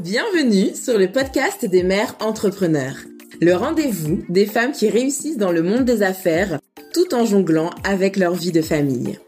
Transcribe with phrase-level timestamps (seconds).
[0.00, 2.96] Bienvenue sur le podcast des mères entrepreneurs,
[3.40, 6.58] le rendez-vous des femmes qui réussissent dans le monde des affaires
[6.94, 9.18] tout en jonglant avec leur vie de famille.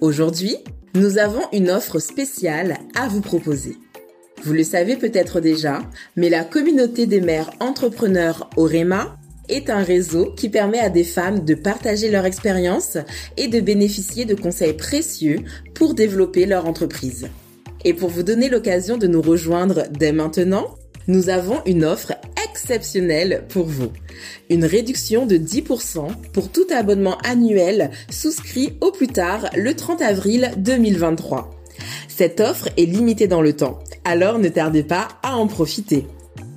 [0.00, 0.56] Aujourd'hui,
[0.94, 3.76] nous avons une offre spéciale à vous proposer.
[4.42, 5.82] Vous le savez peut-être déjà,
[6.16, 9.18] mais la communauté des mères entrepreneurs Orema
[9.50, 12.96] est un réseau qui permet à des femmes de partager leur expérience
[13.36, 15.40] et de bénéficier de conseils précieux
[15.74, 17.28] pour développer leur entreprise.
[17.84, 20.74] Et pour vous donner l'occasion de nous rejoindre dès maintenant,
[21.06, 22.14] nous avons une offre
[22.48, 23.92] exceptionnelle pour vous.
[24.48, 30.50] Une réduction de 10% pour tout abonnement annuel souscrit au plus tard le 30 avril
[30.56, 31.50] 2023.
[32.08, 36.06] Cette offre est limitée dans le temps, alors ne tardez pas à en profiter.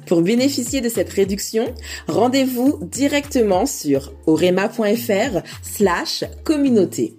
[0.05, 1.73] Pour bénéficier de cette réduction,
[2.07, 7.16] rendez-vous directement sur orema.fr slash communauté.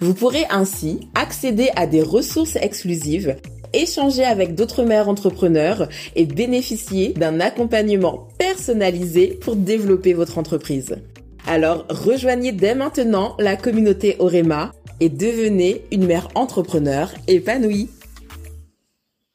[0.00, 3.36] Vous pourrez ainsi accéder à des ressources exclusives,
[3.72, 10.96] échanger avec d'autres mères entrepreneurs et bénéficier d'un accompagnement personnalisé pour développer votre entreprise.
[11.46, 17.90] Alors rejoignez dès maintenant la communauté Orema et devenez une mère entrepreneur épanouie.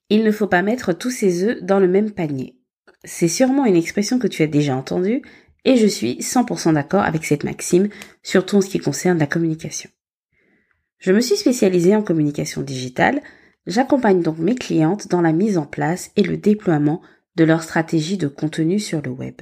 [0.09, 2.55] Il ne faut pas mettre tous ses œufs dans le même panier.
[3.03, 5.23] C'est sûrement une expression que tu as déjà entendue
[5.65, 7.89] et je suis 100% d'accord avec cette maxime,
[8.21, 9.89] surtout en ce qui concerne la communication.
[11.03, 13.21] Je me suis spécialisée en communication digitale,
[13.67, 17.01] j'accompagne donc mes clientes dans la mise en place et le déploiement
[17.35, 19.41] de leur stratégie de contenu sur le web.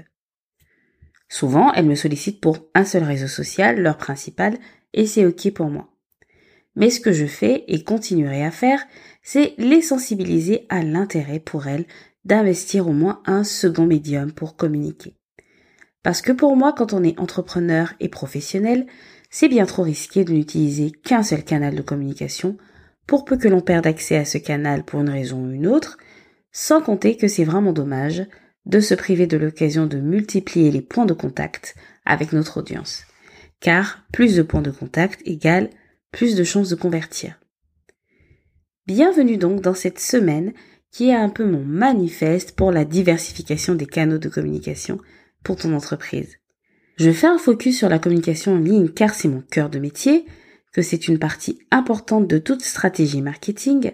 [1.30, 4.58] Souvent, elles me sollicitent pour un seul réseau social, leur principal,
[4.94, 5.94] et c'est ok pour moi.
[6.76, 8.84] Mais ce que je fais et continuerai à faire,
[9.22, 11.86] c'est les sensibiliser à l'intérêt pour elles
[12.26, 15.14] d'investir au moins un second médium pour communiquer.
[16.02, 18.88] Parce que pour moi, quand on est entrepreneur et professionnel,
[19.32, 22.58] c'est bien trop risqué de n'utiliser qu'un seul canal de communication,
[23.08, 25.98] pour peu que l'on perde accès à ce canal pour une raison ou une autre,
[26.52, 28.28] sans compter que c'est vraiment dommage
[28.66, 33.06] de se priver de l'occasion de multiplier les points de contact avec notre audience.
[33.62, 35.70] Car plus de points de contact égale
[36.12, 37.40] plus de chances de convertir.
[38.86, 40.54] Bienvenue donc dans cette semaine
[40.92, 45.00] qui est un peu mon manifeste pour la diversification des canaux de communication
[45.42, 46.41] pour ton entreprise.
[47.04, 50.24] Je fais un focus sur la communication en ligne car c'est mon cœur de métier,
[50.72, 53.94] que c'est une partie importante de toute stratégie marketing,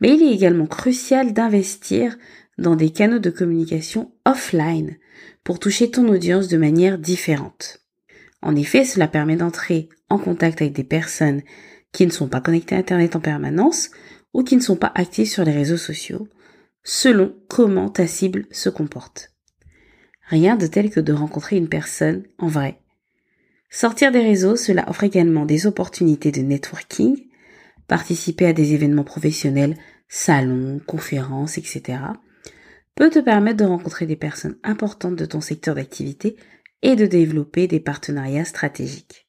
[0.00, 2.16] mais il est également crucial d'investir
[2.56, 4.96] dans des canaux de communication offline
[5.44, 7.84] pour toucher ton audience de manière différente.
[8.40, 11.42] En effet, cela permet d'entrer en contact avec des personnes
[11.92, 13.90] qui ne sont pas connectées à Internet en permanence
[14.32, 16.26] ou qui ne sont pas actives sur les réseaux sociaux,
[16.84, 19.35] selon comment ta cible se comporte.
[20.28, 22.80] Rien de tel que de rencontrer une personne en vrai.
[23.70, 27.16] Sortir des réseaux, cela offre également des opportunités de networking,
[27.86, 29.76] participer à des événements professionnels,
[30.08, 31.98] salons, conférences, etc.,
[32.94, 36.36] peut te permettre de rencontrer des personnes importantes de ton secteur d'activité
[36.82, 39.28] et de développer des partenariats stratégiques.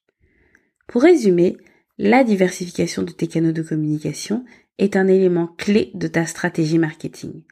[0.86, 1.58] Pour résumer,
[1.98, 4.44] la diversification de tes canaux de communication
[4.78, 7.42] est un élément clé de ta stratégie marketing.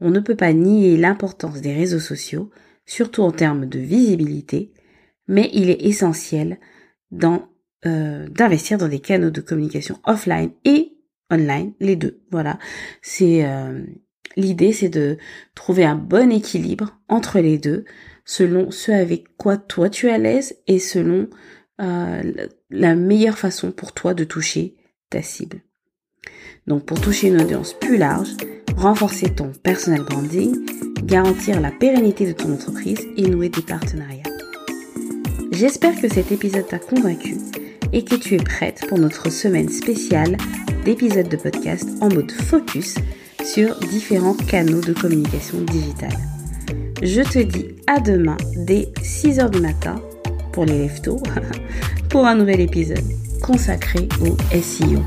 [0.00, 2.50] On ne peut pas nier l'importance des réseaux sociaux,
[2.92, 4.70] surtout en termes de visibilité,
[5.26, 6.58] mais il est essentiel
[7.86, 10.92] euh, d'investir dans des canaux de communication offline et
[11.30, 12.20] online, les deux.
[12.30, 12.58] Voilà,
[13.00, 13.82] c'est euh,
[14.36, 15.16] l'idée, c'est de
[15.54, 17.86] trouver un bon équilibre entre les deux,
[18.26, 21.30] selon ce avec quoi toi tu es à l'aise et selon
[21.80, 24.76] euh, la meilleure façon pour toi de toucher
[25.08, 25.62] ta cible.
[26.66, 28.36] Donc pour toucher une audience plus large,
[28.76, 34.22] renforcer ton personal branding, garantir la pérennité de ton entreprise et nouer des partenariats.
[35.50, 37.36] J'espère que cet épisode t'a convaincu
[37.92, 40.36] et que tu es prête pour notre semaine spéciale
[40.84, 42.94] d'épisodes de podcast en mode focus
[43.44, 46.16] sur différents canaux de communication digitale.
[47.02, 50.00] Je te dis à demain dès 6h du matin
[50.52, 51.20] pour les leftos
[52.08, 53.04] pour un nouvel épisode
[53.42, 55.02] consacré au SEO.